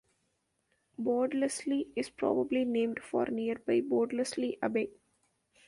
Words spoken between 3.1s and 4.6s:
nearby Bordesley